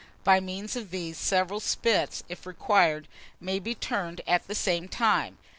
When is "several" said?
1.19-1.59